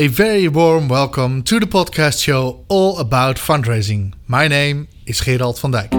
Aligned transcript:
A 0.00 0.06
very 0.06 0.48
warm 0.48 0.88
welcome 0.88 1.42
to 1.42 1.60
the 1.60 1.66
podcast 1.66 2.22
show 2.22 2.64
all 2.68 2.98
about 2.98 3.36
fundraising. 3.36 4.14
My 4.26 4.48
name 4.48 4.88
is 5.04 5.20
Gerald 5.20 5.58
van 5.58 5.72
Dijk. 5.72 5.90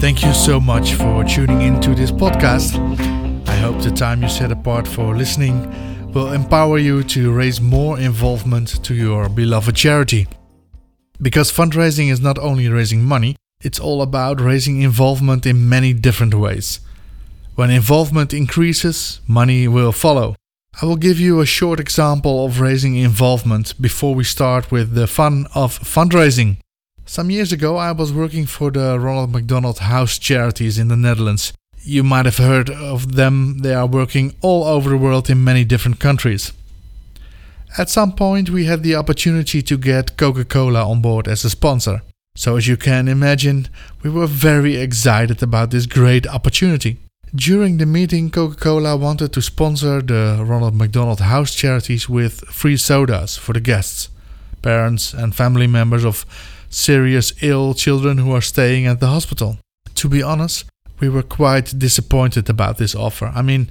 Thank 0.00 0.22
you 0.24 0.32
so 0.32 0.60
much 0.60 0.94
for 0.94 1.24
tuning 1.24 1.62
into 1.62 1.96
this 1.96 2.12
podcast. 2.12 2.78
I 3.48 3.56
hope 3.56 3.82
the 3.82 3.90
time 3.90 4.22
you 4.22 4.28
set 4.28 4.52
apart 4.52 4.86
for 4.86 5.16
listening 5.16 5.66
will 6.12 6.30
empower 6.32 6.78
you 6.78 7.02
to 7.02 7.32
raise 7.32 7.60
more 7.60 7.98
involvement 7.98 8.84
to 8.84 8.94
your 8.94 9.28
beloved 9.28 9.74
charity. 9.74 10.28
Because 11.20 11.50
fundraising 11.50 12.08
is 12.12 12.20
not 12.20 12.38
only 12.38 12.68
raising 12.68 13.02
money, 13.02 13.34
it's 13.62 13.80
all 13.80 14.02
about 14.02 14.40
raising 14.40 14.82
involvement 14.82 15.46
in 15.46 15.68
many 15.68 15.92
different 15.92 16.34
ways. 16.34 16.80
When 17.54 17.70
involvement 17.70 18.32
increases, 18.32 19.20
money 19.26 19.68
will 19.68 19.92
follow. 19.92 20.36
I 20.80 20.86
will 20.86 20.96
give 20.96 21.20
you 21.20 21.40
a 21.40 21.46
short 21.46 21.78
example 21.78 22.44
of 22.46 22.60
raising 22.60 22.96
involvement 22.96 23.80
before 23.80 24.14
we 24.14 24.24
start 24.24 24.72
with 24.72 24.94
the 24.94 25.06
fun 25.06 25.46
of 25.54 25.78
fundraising. 25.78 26.56
Some 27.04 27.30
years 27.30 27.52
ago, 27.52 27.76
I 27.76 27.92
was 27.92 28.12
working 28.12 28.46
for 28.46 28.70
the 28.70 28.98
Ronald 28.98 29.32
McDonald 29.32 29.80
House 29.80 30.18
Charities 30.18 30.78
in 30.78 30.88
the 30.88 30.96
Netherlands. 30.96 31.52
You 31.82 32.02
might 32.02 32.24
have 32.24 32.38
heard 32.38 32.70
of 32.70 33.16
them, 33.16 33.58
they 33.58 33.74
are 33.74 33.86
working 33.86 34.34
all 34.40 34.64
over 34.64 34.88
the 34.90 34.96
world 34.96 35.28
in 35.28 35.44
many 35.44 35.64
different 35.64 36.00
countries. 36.00 36.52
At 37.76 37.90
some 37.90 38.12
point, 38.12 38.50
we 38.50 38.64
had 38.64 38.82
the 38.82 38.94
opportunity 38.94 39.62
to 39.62 39.76
get 39.76 40.16
Coca 40.16 40.44
Cola 40.44 40.88
on 40.88 41.02
board 41.02 41.28
as 41.28 41.44
a 41.44 41.50
sponsor. 41.50 42.02
So, 42.34 42.56
as 42.56 42.66
you 42.66 42.76
can 42.76 43.08
imagine, 43.08 43.68
we 44.02 44.10
were 44.10 44.26
very 44.26 44.76
excited 44.76 45.42
about 45.42 45.70
this 45.70 45.86
great 45.86 46.26
opportunity. 46.26 46.98
During 47.34 47.78
the 47.78 47.86
meeting, 47.86 48.30
Coca 48.30 48.56
Cola 48.56 48.96
wanted 48.96 49.32
to 49.32 49.42
sponsor 49.42 50.02
the 50.02 50.42
Ronald 50.44 50.74
McDonald 50.74 51.20
House 51.20 51.54
charities 51.54 52.08
with 52.08 52.40
free 52.46 52.76
sodas 52.76 53.36
for 53.36 53.52
the 53.52 53.60
guests, 53.60 54.08
parents, 54.60 55.14
and 55.14 55.34
family 55.34 55.66
members 55.66 56.04
of 56.04 56.26
serious 56.68 57.32
ill 57.42 57.74
children 57.74 58.18
who 58.18 58.32
are 58.32 58.40
staying 58.40 58.86
at 58.86 59.00
the 59.00 59.08
hospital. 59.08 59.58
To 59.94 60.08
be 60.08 60.22
honest, 60.22 60.64
we 61.00 61.08
were 61.08 61.22
quite 61.22 61.78
disappointed 61.78 62.48
about 62.48 62.78
this 62.78 62.94
offer. 62.94 63.32
I 63.34 63.42
mean, 63.42 63.68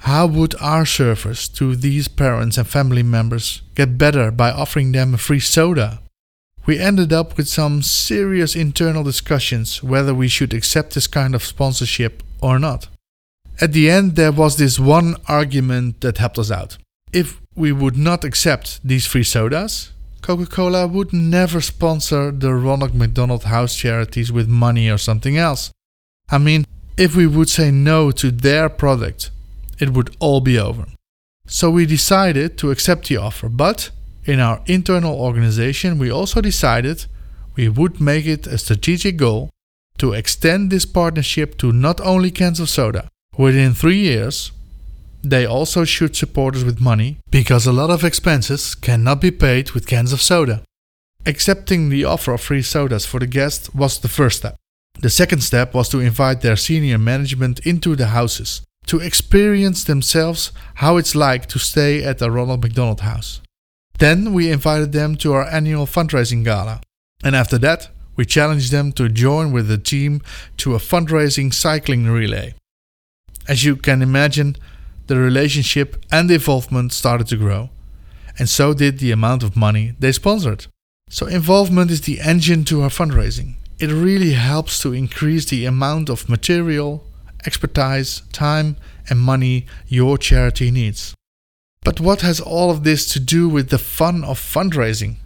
how 0.00 0.26
would 0.26 0.54
our 0.60 0.84
service 0.84 1.48
to 1.48 1.76
these 1.76 2.08
parents 2.08 2.58
and 2.58 2.66
family 2.66 3.02
members 3.02 3.62
get 3.74 3.96
better 3.96 4.30
by 4.30 4.50
offering 4.50 4.92
them 4.92 5.14
a 5.14 5.18
free 5.18 5.40
soda? 5.40 6.00
We 6.66 6.78
ended 6.78 7.12
up 7.12 7.36
with 7.36 7.48
some 7.48 7.82
serious 7.82 8.56
internal 8.56 9.04
discussions 9.04 9.82
whether 9.82 10.14
we 10.14 10.28
should 10.28 10.54
accept 10.54 10.94
this 10.94 11.06
kind 11.06 11.34
of 11.34 11.44
sponsorship 11.44 12.22
or 12.40 12.58
not. 12.58 12.88
At 13.60 13.72
the 13.72 13.90
end, 13.90 14.16
there 14.16 14.32
was 14.32 14.56
this 14.56 14.78
one 14.78 15.16
argument 15.28 16.00
that 16.00 16.18
helped 16.18 16.38
us 16.38 16.50
out. 16.50 16.78
If 17.12 17.40
we 17.54 17.70
would 17.70 17.96
not 17.96 18.24
accept 18.24 18.80
these 18.82 19.06
free 19.06 19.24
sodas, 19.24 19.92
Coca 20.22 20.46
Cola 20.46 20.86
would 20.86 21.12
never 21.12 21.60
sponsor 21.60 22.30
the 22.30 22.54
Ronald 22.54 22.94
McDonald 22.94 23.44
House 23.44 23.76
charities 23.76 24.32
with 24.32 24.48
money 24.48 24.88
or 24.88 24.96
something 24.96 25.36
else. 25.36 25.70
I 26.30 26.38
mean, 26.38 26.64
if 26.96 27.14
we 27.14 27.26
would 27.26 27.50
say 27.50 27.70
no 27.70 28.10
to 28.12 28.30
their 28.30 28.70
product, 28.70 29.30
it 29.78 29.90
would 29.90 30.16
all 30.18 30.40
be 30.40 30.58
over. 30.58 30.86
So 31.46 31.70
we 31.70 31.84
decided 31.84 32.56
to 32.58 32.70
accept 32.70 33.08
the 33.08 33.18
offer, 33.18 33.50
but 33.50 33.90
in 34.24 34.40
our 34.40 34.62
internal 34.66 35.14
organization, 35.18 35.98
we 35.98 36.10
also 36.10 36.40
decided 36.40 37.06
we 37.56 37.68
would 37.68 38.00
make 38.00 38.26
it 38.26 38.46
a 38.46 38.58
strategic 38.58 39.16
goal 39.16 39.50
to 39.98 40.12
extend 40.12 40.70
this 40.70 40.86
partnership 40.86 41.56
to 41.58 41.72
not 41.72 42.00
only 42.00 42.30
cans 42.30 42.60
of 42.60 42.68
soda. 42.68 43.08
Within 43.36 43.74
three 43.74 43.98
years, 43.98 44.52
they 45.22 45.46
also 45.46 45.84
should 45.84 46.16
support 46.16 46.56
us 46.56 46.64
with 46.64 46.80
money 46.80 47.18
because 47.30 47.66
a 47.66 47.72
lot 47.72 47.90
of 47.90 48.04
expenses 48.04 48.74
cannot 48.74 49.20
be 49.20 49.30
paid 49.30 49.70
with 49.70 49.86
cans 49.86 50.12
of 50.12 50.20
soda. 50.20 50.62
Accepting 51.26 51.88
the 51.88 52.04
offer 52.04 52.34
of 52.34 52.40
free 52.40 52.62
sodas 52.62 53.06
for 53.06 53.20
the 53.20 53.26
guests 53.26 53.72
was 53.74 53.98
the 53.98 54.08
first 54.08 54.38
step. 54.38 54.56
The 55.00 55.10
second 55.10 55.40
step 55.40 55.74
was 55.74 55.88
to 55.88 56.00
invite 56.00 56.42
their 56.42 56.56
senior 56.56 56.98
management 56.98 57.60
into 57.60 57.96
the 57.96 58.08
houses 58.08 58.62
to 58.86 59.00
experience 59.00 59.84
themselves 59.84 60.52
how 60.74 60.98
it's 60.98 61.14
like 61.14 61.46
to 61.46 61.58
stay 61.58 62.04
at 62.04 62.18
the 62.18 62.30
Ronald 62.30 62.62
McDonald 62.62 63.00
House. 63.00 63.40
Then 64.04 64.34
we 64.34 64.50
invited 64.50 64.92
them 64.92 65.16
to 65.22 65.32
our 65.32 65.48
annual 65.48 65.86
fundraising 65.86 66.44
gala. 66.44 66.82
And 67.22 67.34
after 67.34 67.56
that, 67.60 67.88
we 68.16 68.26
challenged 68.26 68.70
them 68.70 68.92
to 68.92 69.08
join 69.08 69.50
with 69.50 69.66
the 69.66 69.78
team 69.78 70.20
to 70.58 70.74
a 70.74 70.78
fundraising 70.78 71.54
cycling 71.54 72.04
relay. 72.06 72.52
As 73.48 73.64
you 73.64 73.76
can 73.76 74.02
imagine, 74.02 74.56
the 75.06 75.16
relationship 75.16 76.04
and 76.12 76.30
involvement 76.30 76.92
started 76.92 77.28
to 77.28 77.38
grow, 77.38 77.70
and 78.38 78.46
so 78.46 78.74
did 78.74 78.98
the 78.98 79.10
amount 79.10 79.42
of 79.42 79.56
money 79.56 79.94
they 79.98 80.12
sponsored. 80.12 80.66
So, 81.08 81.26
involvement 81.26 81.90
is 81.90 82.02
the 82.02 82.20
engine 82.20 82.64
to 82.66 82.82
our 82.82 82.90
fundraising. 82.90 83.54
It 83.78 83.90
really 83.90 84.32
helps 84.32 84.82
to 84.82 84.92
increase 84.92 85.46
the 85.46 85.64
amount 85.64 86.10
of 86.10 86.28
material, 86.28 87.06
expertise, 87.46 88.20
time, 88.32 88.76
and 89.08 89.18
money 89.18 89.64
your 89.88 90.18
charity 90.18 90.70
needs. 90.70 91.14
But 91.84 92.00
what 92.00 92.22
has 92.22 92.40
all 92.40 92.70
of 92.70 92.82
this 92.82 93.12
to 93.12 93.20
do 93.20 93.48
with 93.48 93.68
the 93.68 93.78
fun 93.78 94.24
of 94.24 94.40
fundraising? 94.40 95.16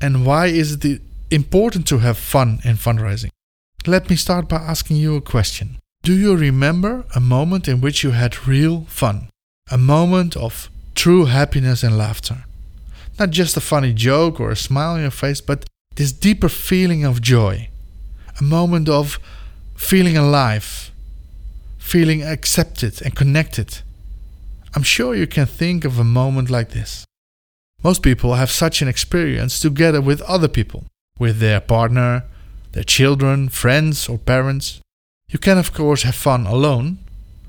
And 0.00 0.26
why 0.26 0.46
is 0.46 0.72
it 0.84 1.00
important 1.30 1.86
to 1.88 1.98
have 1.98 2.18
fun 2.18 2.58
in 2.64 2.76
fundraising? 2.76 3.30
Let 3.86 4.10
me 4.10 4.16
start 4.16 4.48
by 4.48 4.56
asking 4.56 4.96
you 4.96 5.14
a 5.14 5.20
question. 5.20 5.78
Do 6.02 6.12
you 6.12 6.36
remember 6.36 7.04
a 7.14 7.20
moment 7.20 7.68
in 7.68 7.80
which 7.80 8.02
you 8.02 8.10
had 8.10 8.48
real 8.48 8.84
fun? 8.88 9.28
A 9.70 9.78
moment 9.78 10.36
of 10.36 10.68
true 10.94 11.26
happiness 11.26 11.84
and 11.84 11.96
laughter? 11.96 12.44
Not 13.18 13.30
just 13.30 13.56
a 13.56 13.60
funny 13.60 13.92
joke 13.92 14.40
or 14.40 14.50
a 14.50 14.56
smile 14.56 14.94
on 14.94 15.02
your 15.02 15.10
face, 15.12 15.40
but 15.40 15.64
this 15.94 16.12
deeper 16.12 16.48
feeling 16.48 17.04
of 17.04 17.22
joy. 17.22 17.68
A 18.40 18.44
moment 18.44 18.88
of 18.88 19.18
feeling 19.76 20.16
alive, 20.16 20.90
feeling 21.78 22.22
accepted 22.22 23.02
and 23.02 23.14
connected 23.14 23.82
I'm 24.74 24.82
sure 24.82 25.14
you 25.14 25.26
can 25.26 25.46
think 25.46 25.84
of 25.84 25.98
a 25.98 26.04
moment 26.04 26.50
like 26.50 26.70
this. 26.70 27.04
Most 27.82 28.02
people 28.02 28.34
have 28.34 28.50
such 28.50 28.82
an 28.82 28.88
experience 28.88 29.60
together 29.60 30.00
with 30.00 30.20
other 30.22 30.48
people, 30.48 30.84
with 31.18 31.38
their 31.38 31.60
partner, 31.60 32.24
their 32.72 32.82
children, 32.82 33.48
friends, 33.48 34.08
or 34.08 34.18
parents. 34.18 34.80
You 35.28 35.38
can, 35.38 35.58
of 35.58 35.72
course, 35.72 36.02
have 36.02 36.14
fun 36.14 36.46
alone, 36.46 36.98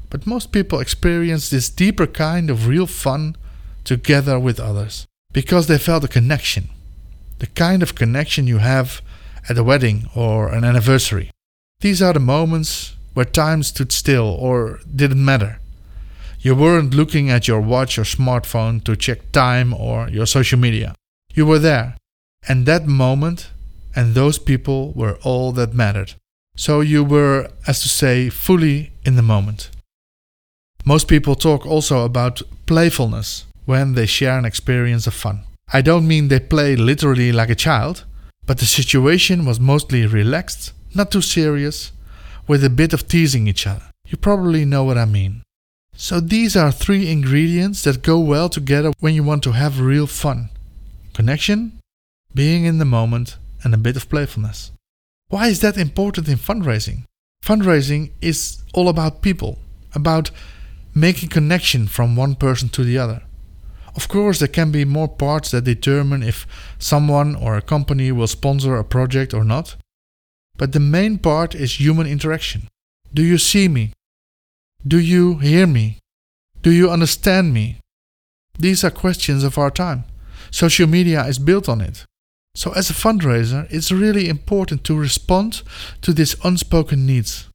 but 0.09 0.27
most 0.27 0.51
people 0.51 0.79
experience 0.79 1.49
this 1.49 1.69
deeper 1.69 2.07
kind 2.07 2.49
of 2.49 2.67
real 2.67 2.87
fun 2.87 3.35
together 3.83 4.39
with 4.39 4.59
others 4.59 5.05
because 5.33 5.67
they 5.67 5.77
felt 5.77 6.03
a 6.03 6.07
connection. 6.07 6.69
The 7.39 7.47
kind 7.47 7.81
of 7.81 7.95
connection 7.95 8.47
you 8.47 8.57
have 8.57 9.01
at 9.47 9.57
a 9.57 9.63
wedding 9.63 10.09
or 10.15 10.49
an 10.49 10.63
anniversary. 10.63 11.31
These 11.79 12.01
are 12.01 12.13
the 12.13 12.19
moments 12.19 12.95
where 13.13 13.25
time 13.25 13.63
stood 13.63 13.91
still 13.91 14.27
or 14.39 14.79
didn't 14.95 15.23
matter. 15.23 15.59
You 16.41 16.55
weren't 16.55 16.93
looking 16.93 17.29
at 17.29 17.49
your 17.49 17.59
watch 17.59 17.97
or 17.97 18.03
smartphone 18.03 18.81
to 18.85 18.95
check 18.95 19.31
time 19.33 19.73
or 19.73 20.07
your 20.09 20.25
social 20.25 20.57
media. 20.57 20.95
You 21.33 21.45
were 21.45 21.59
there. 21.59 21.97
And 22.47 22.65
that 22.65 22.85
moment 22.87 23.49
and 23.93 24.15
those 24.15 24.39
people 24.39 24.93
were 24.93 25.17
all 25.23 25.51
that 25.53 25.73
mattered. 25.73 26.13
So 26.55 26.79
you 26.79 27.03
were, 27.03 27.49
as 27.67 27.81
to 27.81 27.89
say, 27.89 28.29
fully 28.29 28.91
in 29.03 29.15
the 29.15 29.21
moment. 29.21 29.69
Most 30.85 31.09
people 31.09 31.35
talk 31.35 31.65
also 31.65 32.05
about 32.05 32.41
playfulness 32.65 33.45
when 33.65 33.93
they 33.93 34.05
share 34.05 34.37
an 34.37 34.45
experience 34.45 35.07
of 35.07 35.13
fun. 35.13 35.43
I 35.73 35.81
don't 35.81 36.07
mean 36.07 36.27
they 36.27 36.39
play 36.39 36.75
literally 36.75 37.31
like 37.31 37.49
a 37.49 37.55
child, 37.55 38.05
but 38.45 38.59
the 38.59 38.65
situation 38.65 39.45
was 39.45 39.59
mostly 39.59 40.05
relaxed, 40.05 40.71
not 40.95 41.11
too 41.11 41.21
serious, 41.21 41.91
with 42.47 42.63
a 42.63 42.69
bit 42.69 42.93
of 42.93 43.07
teasing 43.07 43.47
each 43.47 43.67
other. 43.67 43.83
You 44.07 44.17
probably 44.17 44.65
know 44.65 44.83
what 44.83 44.97
I 44.97 45.05
mean. 45.05 45.43
So 46.01 46.21
these 46.21 46.55
are 46.55 46.71
three 46.71 47.11
ingredients 47.11 47.83
that 47.83 48.03
go 48.03 48.17
well 48.19 48.47
together 48.47 48.93
when 49.01 49.13
you 49.13 49.21
want 49.21 49.43
to 49.43 49.51
have 49.51 49.81
real 49.81 50.07
fun 50.07 50.49
connection, 51.13 51.77
being 52.33 52.63
in 52.63 52.77
the 52.77 52.85
moment, 52.85 53.35
and 53.65 53.73
a 53.73 53.77
bit 53.77 53.97
of 53.97 54.07
playfulness. 54.07 54.71
Why 55.27 55.49
is 55.49 55.59
that 55.59 55.77
important 55.77 56.29
in 56.29 56.37
fundraising? 56.37 57.03
Fundraising 57.43 58.11
is 58.21 58.63
all 58.73 58.87
about 58.87 59.21
people, 59.21 59.59
about 59.93 60.31
making 60.95 61.27
connection 61.27 61.85
from 61.85 62.15
one 62.15 62.35
person 62.35 62.69
to 62.69 62.85
the 62.85 62.97
other. 62.97 63.21
Of 63.93 64.07
course, 64.07 64.39
there 64.39 64.47
can 64.47 64.71
be 64.71 64.85
more 64.85 65.09
parts 65.09 65.51
that 65.51 65.65
determine 65.65 66.23
if 66.23 66.47
someone 66.77 67.35
or 67.35 67.57
a 67.57 67.61
company 67.61 68.13
will 68.13 68.27
sponsor 68.27 68.77
a 68.77 68.85
project 68.85 69.33
or 69.33 69.43
not, 69.43 69.75
but 70.55 70.71
the 70.71 70.79
main 70.79 71.17
part 71.17 71.53
is 71.53 71.77
human 71.77 72.07
interaction. 72.07 72.69
Do 73.13 73.21
you 73.21 73.37
see 73.37 73.67
me? 73.67 73.91
Do 74.87 74.97
you 74.97 75.39
hear 75.39 75.67
me? 75.67 75.99
Do 76.61 76.71
you 76.71 76.89
understand 76.89 77.53
me? 77.53 77.79
These 78.57 78.83
are 78.83 78.91
questions 78.91 79.43
of 79.43 79.57
our 79.57 79.71
time. 79.71 80.05
Social 80.51 80.87
media 80.87 81.25
is 81.25 81.37
built 81.37 81.67
on 81.67 81.81
it. 81.81 82.05
So, 82.55 82.71
as 82.71 82.89
a 82.89 82.93
fundraiser, 82.93 83.67
it's 83.69 83.91
really 83.91 84.29
important 84.29 84.83
to 84.85 84.97
respond 84.97 85.61
to 86.01 86.13
these 86.13 86.35
unspoken 86.43 87.05
needs. 87.05 87.47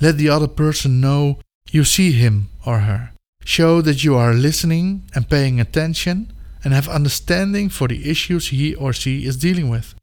Let 0.00 0.16
the 0.16 0.30
other 0.30 0.48
person 0.48 1.00
know 1.00 1.38
you 1.70 1.84
see 1.84 2.12
him 2.12 2.48
or 2.64 2.80
her. 2.80 3.12
Show 3.44 3.82
that 3.82 4.02
you 4.02 4.16
are 4.16 4.32
listening 4.32 5.02
and 5.14 5.28
paying 5.28 5.60
attention 5.60 6.32
and 6.64 6.72
have 6.72 6.88
understanding 6.88 7.68
for 7.68 7.86
the 7.88 8.10
issues 8.10 8.48
he 8.48 8.74
or 8.74 8.92
she 8.92 9.26
is 9.26 9.36
dealing 9.36 9.68
with. 9.68 9.94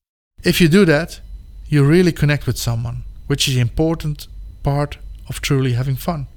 If 0.43 0.61
you 0.61 0.67
do 0.67 0.85
that, 0.85 1.19
you 1.67 1.83
really 1.83 2.11
connect 2.11 2.45
with 2.47 2.57
someone, 2.57 3.03
which 3.25 3.47
is 3.47 3.55
an 3.55 3.61
important 3.61 4.27
part 4.63 4.97
of 5.29 5.41
truly 5.41 5.73
having 5.73 5.95
fun. 5.95 6.27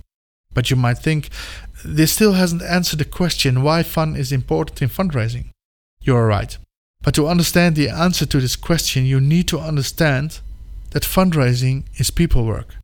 But 0.53 0.71
you 0.71 0.77
might 0.77 0.99
think, 0.99 1.29
this 1.85 2.13
still 2.13 2.33
hasn't 2.33 2.63
answered 2.63 2.99
the 2.99 3.05
question 3.05 3.63
why 3.63 3.83
fun 3.83 4.17
is 4.17 4.33
important 4.33 4.83
in 4.83 4.89
fundraising. 4.89 5.51
You 6.01 6.17
are 6.17 6.27
right. 6.27 6.57
But 7.03 7.15
to 7.15 7.29
understand 7.29 7.77
the 7.77 7.89
answer 7.89 8.27
to 8.27 8.41
this 8.41 8.57
question, 8.57 9.07
you 9.07 9.21
need 9.21 9.49
to 9.49 9.59
understand 9.59 10.41
that 10.91 11.05
fundraising 11.05 11.85
is 11.99 12.11
people 12.11 12.45
work. 12.45 12.77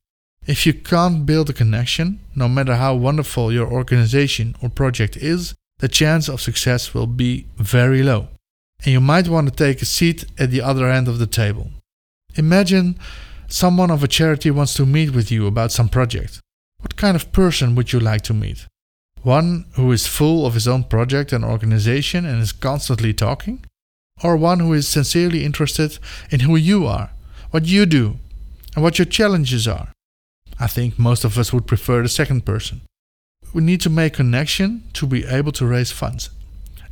If 0.47 0.65
you 0.65 0.73
can't 0.73 1.27
build 1.27 1.51
a 1.51 1.53
connection, 1.53 2.21
no 2.35 2.49
matter 2.49 2.77
how 2.77 2.95
wonderful 2.95 3.53
your 3.53 3.67
organization 3.67 4.55
or 4.63 4.69
project 4.69 5.17
is, 5.17 5.55
the 5.79 5.89
chance 5.89 6.29
of 6.29 6.41
success 6.41 6.95
will 6.95 7.09
be 7.09 7.47
very 7.57 8.03
low. 8.03 8.29
And 8.85 8.93
you 8.93 9.01
might 9.01 9.29
want 9.29 9.49
to 9.49 9.55
take 9.55 9.83
a 9.83 9.87
seat 9.87 10.25
at 10.39 10.51
the 10.51 10.63
other 10.63 10.89
end 10.89 11.09
of 11.09 11.19
the 11.19 11.27
table. 11.27 11.71
Imagine 12.37 12.99
someone 13.49 13.91
of 13.91 14.03
a 14.03 14.09
charity 14.09 14.51
wants 14.51 14.75
to 14.75 14.87
meet 14.87 15.11
with 15.11 15.31
you 15.31 15.47
about 15.47 15.73
some 15.73 15.89
project. 15.89 16.41
What 16.81 16.97
kind 16.97 17.17
of 17.17 17.33
person 17.33 17.75
would 17.75 17.93
you 17.93 18.01
like 18.01 18.23
to 18.23 18.35
meet? 18.35 18.67
One 19.23 19.67
who 19.75 19.91
is 19.93 20.07
full 20.07 20.47
of 20.47 20.55
his 20.55 20.69
own 20.69 20.85
project 20.85 21.33
and 21.33 21.45
organization 21.45 22.25
and 22.25 22.41
is 22.41 22.53
constantly 22.53 23.13
talking? 23.13 23.65
Or 24.23 24.37
one 24.37 24.61
who 24.61 24.73
is 24.73 24.89
sincerely 24.89 25.45
interested 25.45 25.99
in 26.31 26.41
who 26.41 26.57
you 26.57 26.87
are, 26.87 27.11
what 27.51 27.67
you 27.67 27.87
do, 27.87 28.17
and 28.75 28.83
what 28.83 28.99
your 28.99 29.07
challenges 29.07 29.67
are? 29.69 29.89
I 30.59 30.67
think 30.69 30.99
most 30.99 31.25
of 31.25 31.37
us 31.39 31.53
would 31.53 31.67
prefer 31.67 32.03
the 32.03 32.09
second 32.09 32.47
person. 32.47 32.81
We 33.53 33.63
need 33.63 33.81
to 33.83 33.91
make 33.91 34.15
connection 34.15 34.85
to 34.95 35.07
be 35.07 35.25
able 35.25 35.53
to 35.53 35.67
raise 35.67 35.93
funds 35.93 36.31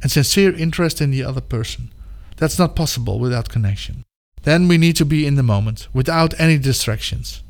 and 0.02 0.10
sincere 0.10 0.54
interest 0.54 1.00
in 1.00 1.10
the 1.10 1.24
other 1.24 1.40
person. 1.40 1.90
That's 2.36 2.58
not 2.58 2.76
possible 2.76 3.18
without 3.18 3.48
connection. 3.48 4.04
Then 4.44 4.68
we 4.68 4.78
need 4.78 4.96
to 4.96 5.04
be 5.04 5.26
in 5.26 5.34
the 5.34 5.42
moment 5.42 5.88
without 5.92 6.38
any 6.38 6.58
distractions. 6.58 7.42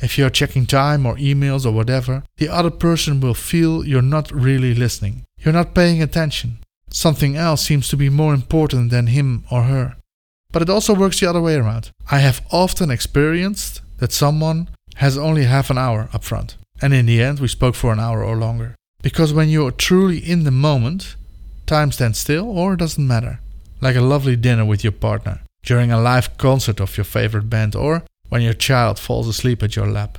If 0.00 0.18
you're 0.18 0.30
checking 0.30 0.66
time 0.66 1.06
or 1.06 1.16
emails 1.16 1.64
or 1.64 1.72
whatever, 1.72 2.22
the 2.36 2.48
other 2.48 2.70
person 2.70 3.20
will 3.20 3.34
feel 3.34 3.86
you're 3.86 4.02
not 4.02 4.30
really 4.30 4.74
listening. 4.74 5.24
You're 5.38 5.54
not 5.54 5.74
paying 5.74 6.02
attention. 6.02 6.58
Something 6.90 7.36
else 7.36 7.62
seems 7.62 7.88
to 7.88 7.96
be 7.96 8.08
more 8.08 8.34
important 8.34 8.90
than 8.90 9.08
him 9.08 9.44
or 9.50 9.62
her. 9.62 9.96
But 10.52 10.62
it 10.62 10.70
also 10.70 10.94
works 10.94 11.18
the 11.18 11.28
other 11.28 11.40
way 11.40 11.56
around. 11.56 11.90
I 12.10 12.18
have 12.18 12.44
often 12.52 12.90
experienced 12.90 13.80
that 13.98 14.12
someone 14.12 14.68
has 14.96 15.18
only 15.18 15.44
half 15.44 15.70
an 15.70 15.78
hour 15.78 16.08
up 16.12 16.22
front. 16.22 16.56
And 16.80 16.92
in 16.92 17.06
the 17.06 17.22
end, 17.22 17.40
we 17.40 17.48
spoke 17.48 17.74
for 17.74 17.92
an 17.92 18.00
hour 18.00 18.22
or 18.22 18.36
longer. 18.36 18.76
Because 19.02 19.32
when 19.32 19.48
you're 19.48 19.70
truly 19.70 20.18
in 20.18 20.44
the 20.44 20.50
moment, 20.50 21.16
time 21.66 21.92
stands 21.92 22.18
still 22.18 22.48
or 22.48 22.74
it 22.74 22.78
doesn't 22.78 23.06
matter. 23.06 23.40
Like 23.80 23.96
a 23.96 24.00
lovely 24.00 24.36
dinner 24.36 24.64
with 24.64 24.84
your 24.84 24.92
partner, 24.92 25.40
during 25.64 25.90
a 25.90 26.00
live 26.00 26.36
concert 26.38 26.80
of 26.80 26.96
your 26.96 27.04
favorite 27.04 27.48
band, 27.50 27.74
or 27.74 28.02
when 28.28 28.42
your 28.42 28.54
child 28.54 28.98
falls 28.98 29.28
asleep 29.28 29.62
at 29.62 29.76
your 29.76 29.86
lap. 29.86 30.18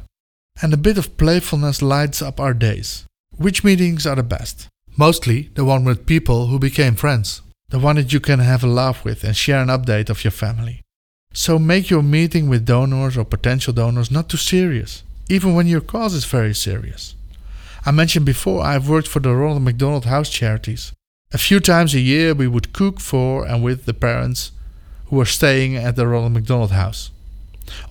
And 0.61 0.73
a 0.73 0.77
bit 0.77 0.97
of 0.97 1.17
playfulness 1.17 1.81
lights 1.81 2.21
up 2.21 2.39
our 2.39 2.53
days. 2.53 3.05
Which 3.37 3.63
meetings 3.63 4.05
are 4.05 4.15
the 4.15 4.23
best? 4.23 4.67
Mostly 4.97 5.49
the 5.55 5.65
one 5.65 5.83
with 5.83 6.05
people 6.05 6.47
who 6.47 6.57
became 6.57 6.95
friends. 6.95 7.41
The 7.69 7.79
one 7.79 7.97
that 7.97 8.13
you 8.13 8.19
can 8.19 8.39
have 8.39 8.63
a 8.63 8.67
laugh 8.67 9.03
with 9.03 9.23
and 9.23 9.35
share 9.35 9.61
an 9.61 9.67
update 9.67 10.09
of 10.09 10.23
your 10.23 10.31
family. 10.31 10.81
So 11.33 11.59
make 11.59 11.89
your 11.89 12.03
meeting 12.03 12.47
with 12.47 12.65
donors 12.65 13.17
or 13.17 13.25
potential 13.25 13.73
donors 13.73 14.09
not 14.09 14.29
too 14.29 14.37
serious, 14.37 15.03
even 15.29 15.53
when 15.53 15.67
your 15.67 15.81
cause 15.81 16.13
is 16.13 16.23
very 16.23 16.53
serious. 16.53 17.15
I 17.85 17.91
mentioned 17.91 18.25
before 18.25 18.63
I've 18.63 18.87
worked 18.87 19.09
for 19.09 19.19
the 19.19 19.35
Ronald 19.35 19.63
McDonald 19.63 20.05
House 20.05 20.29
Charities. 20.29 20.93
A 21.33 21.37
few 21.37 21.59
times 21.59 21.93
a 21.93 21.99
year 21.99 22.33
we 22.33 22.47
would 22.47 22.71
cook 22.71 23.01
for 23.01 23.45
and 23.45 23.61
with 23.61 23.85
the 23.85 23.93
parents 23.93 24.51
who 25.07 25.17
were 25.17 25.25
staying 25.25 25.75
at 25.75 25.95
the 25.95 26.07
Ronald 26.07 26.33
McDonald 26.33 26.71
House. 26.71 27.11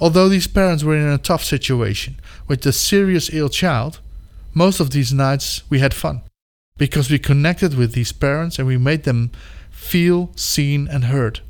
Although 0.00 0.28
these 0.28 0.46
parents 0.46 0.84
were 0.84 0.96
in 0.96 1.08
a 1.08 1.18
tough 1.18 1.44
situation 1.44 2.20
with 2.46 2.64
a 2.66 2.72
serious 2.72 3.32
ill 3.32 3.48
child, 3.48 4.00
most 4.52 4.80
of 4.80 4.90
these 4.90 5.12
nights 5.12 5.62
we 5.68 5.80
had 5.80 5.94
fun 5.94 6.22
because 6.76 7.10
we 7.10 7.18
connected 7.18 7.74
with 7.74 7.92
these 7.92 8.12
parents 8.12 8.58
and 8.58 8.66
we 8.66 8.76
made 8.76 9.04
them 9.04 9.30
feel 9.70 10.30
seen 10.36 10.88
and 10.88 11.04
heard. 11.04 11.40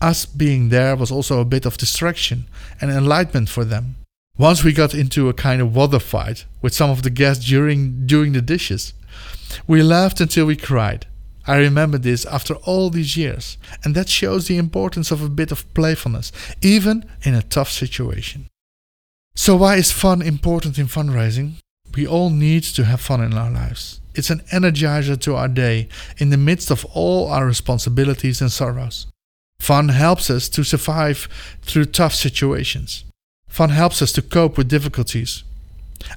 Us 0.00 0.26
being 0.26 0.68
there 0.68 0.96
was 0.96 1.10
also 1.10 1.40
a 1.40 1.44
bit 1.44 1.64
of 1.64 1.76
distraction 1.76 2.46
and 2.80 2.90
enlightenment 2.90 3.48
for 3.48 3.64
them. 3.64 3.96
Once 4.36 4.64
we 4.64 4.72
got 4.72 4.94
into 4.94 5.28
a 5.28 5.34
kind 5.34 5.62
of 5.62 5.74
water 5.74 5.98
fight 5.98 6.44
with 6.60 6.74
some 6.74 6.90
of 6.90 7.02
the 7.02 7.10
guests 7.10 7.44
during 7.44 8.06
doing 8.06 8.32
the 8.32 8.42
dishes. 8.42 8.92
We 9.66 9.82
laughed 9.82 10.20
until 10.20 10.46
we 10.46 10.56
cried. 10.56 11.06
I 11.46 11.56
remember 11.56 11.98
this 11.98 12.24
after 12.26 12.54
all 12.54 12.90
these 12.90 13.16
years, 13.16 13.58
and 13.84 13.94
that 13.94 14.08
shows 14.08 14.46
the 14.46 14.56
importance 14.56 15.10
of 15.10 15.22
a 15.22 15.28
bit 15.28 15.52
of 15.52 15.72
playfulness, 15.74 16.32
even 16.62 17.04
in 17.22 17.34
a 17.34 17.42
tough 17.42 17.70
situation. 17.70 18.48
So, 19.34 19.56
why 19.56 19.76
is 19.76 19.92
fun 19.92 20.22
important 20.22 20.78
in 20.78 20.86
fundraising? 20.86 21.54
We 21.94 22.06
all 22.06 22.30
need 22.30 22.62
to 22.64 22.84
have 22.84 23.00
fun 23.00 23.22
in 23.22 23.34
our 23.34 23.50
lives. 23.50 24.00
It's 24.14 24.30
an 24.30 24.40
energizer 24.52 25.20
to 25.20 25.34
our 25.34 25.48
day 25.48 25.88
in 26.18 26.30
the 26.30 26.36
midst 26.36 26.70
of 26.70 26.84
all 26.86 27.28
our 27.28 27.46
responsibilities 27.46 28.40
and 28.40 28.50
sorrows. 28.50 29.06
Fun 29.58 29.88
helps 29.88 30.30
us 30.30 30.48
to 30.50 30.64
survive 30.64 31.28
through 31.62 31.86
tough 31.86 32.14
situations. 32.14 33.04
Fun 33.48 33.70
helps 33.70 34.02
us 34.02 34.12
to 34.12 34.22
cope 34.22 34.56
with 34.56 34.68
difficulties. 34.68 35.44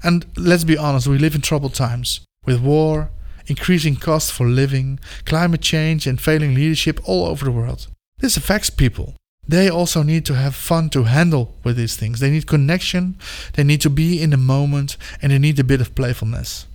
And 0.03 0.25
let's 0.35 0.63
be 0.63 0.77
honest, 0.77 1.07
we 1.07 1.17
live 1.17 1.35
in 1.35 1.41
troubled 1.41 1.73
times 1.73 2.21
with 2.45 2.61
war, 2.61 3.09
increasing 3.47 3.95
costs 3.95 4.29
for 4.29 4.47
living, 4.47 4.99
climate 5.25 5.61
change, 5.61 6.05
and 6.05 6.21
failing 6.21 6.53
leadership 6.53 6.99
all 7.05 7.25
over 7.25 7.45
the 7.45 7.51
world. 7.51 7.87
This 8.19 8.37
affects 8.37 8.69
people. 8.69 9.15
They 9.47 9.69
also 9.69 10.03
need 10.03 10.25
to 10.25 10.35
have 10.35 10.55
fun 10.55 10.89
to 10.89 11.03
handle 11.03 11.55
with 11.63 11.77
these 11.77 11.95
things. 11.95 12.19
They 12.19 12.29
need 12.29 12.47
connection, 12.47 13.17
they 13.53 13.63
need 13.63 13.81
to 13.81 13.89
be 13.89 14.21
in 14.21 14.31
the 14.31 14.37
moment, 14.37 14.97
and 15.21 15.31
they 15.31 15.39
need 15.39 15.57
a 15.59 15.63
bit 15.63 15.81
of 15.81 15.95
playfulness. 15.95 16.67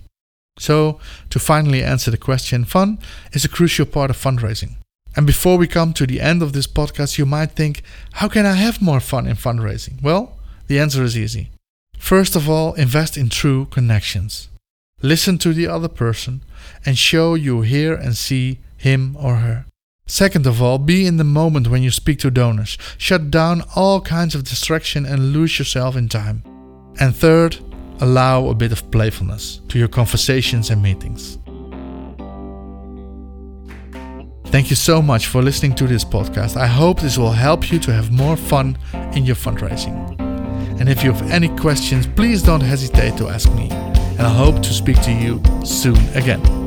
So, 0.57 0.99
to 1.29 1.39
finally 1.39 1.83
answer 1.83 2.11
the 2.11 2.17
question, 2.17 2.65
fun 2.65 2.99
is 3.31 3.45
a 3.45 3.49
crucial 3.49 3.85
part 3.85 4.09
of 4.09 4.17
fundraising. 4.17 4.75
And 5.15 5.27
before 5.27 5.57
we 5.57 5.67
come 5.67 5.93
to 5.93 6.07
the 6.07 6.21
end 6.21 6.41
of 6.41 6.53
this 6.53 6.67
podcast, 6.67 7.17
you 7.17 7.25
might 7.25 7.51
think, 7.51 7.83
how 8.13 8.27
can 8.27 8.45
I 8.45 8.53
have 8.53 8.81
more 8.81 8.99
fun 8.99 9.27
in 9.27 9.35
fundraising? 9.35 10.01
Well, 10.01 10.37
the 10.67 10.79
answer 10.79 11.03
is 11.03 11.17
easy. 11.17 11.51
First 11.99 12.35
of 12.35 12.49
all, 12.49 12.73
invest 12.73 13.17
in 13.17 13.29
true 13.29 13.65
connections. 13.65 14.49
Listen 15.03 15.37
to 15.39 15.53
the 15.53 15.67
other 15.67 15.89
person 15.89 16.41
and 16.85 16.97
show 16.97 17.35
you 17.35 17.61
hear 17.61 17.93
and 17.93 18.15
see 18.15 18.59
him 18.77 19.17
or 19.19 19.35
her. 19.35 19.65
Second 20.07 20.47
of 20.47 20.61
all, 20.61 20.77
be 20.77 21.05
in 21.05 21.17
the 21.17 21.25
moment 21.25 21.67
when 21.67 21.83
you 21.83 21.91
speak 21.91 22.19
to 22.19 22.31
donors. 22.31 22.77
Shut 22.97 23.29
down 23.29 23.63
all 23.75 23.99
kinds 23.99 24.33
of 24.33 24.45
distraction 24.45 25.05
and 25.05 25.33
lose 25.33 25.59
yourself 25.59 25.97
in 25.97 26.07
time. 26.07 26.41
And 27.01 27.13
third, 27.13 27.57
allow 27.99 28.47
a 28.47 28.55
bit 28.55 28.71
of 28.71 28.89
playfulness 28.91 29.59
to 29.67 29.77
your 29.77 29.89
conversations 29.89 30.69
and 30.69 30.81
meetings. 30.81 31.37
Thank 34.45 34.69
you 34.69 34.77
so 34.77 35.01
much 35.01 35.27
for 35.27 35.41
listening 35.41 35.75
to 35.75 35.87
this 35.87 36.05
podcast. 36.05 36.55
I 36.55 36.67
hope 36.67 37.01
this 37.01 37.17
will 37.17 37.31
help 37.31 37.71
you 37.73 37.79
to 37.79 37.91
have 37.91 38.09
more 38.09 38.37
fun 38.37 38.77
in 39.13 39.25
your 39.25 39.35
fundraising. 39.35 40.17
And 40.79 40.87
if 40.87 41.03
you 41.03 41.11
have 41.11 41.29
any 41.29 41.49
questions, 41.57 42.07
please 42.07 42.41
don't 42.41 42.61
hesitate 42.61 43.17
to 43.17 43.27
ask 43.27 43.51
me. 43.53 43.69
I 44.19 44.29
hope 44.29 44.61
to 44.63 44.73
speak 44.73 45.01
to 45.03 45.11
you 45.11 45.41
soon 45.63 45.97
again. 46.15 46.62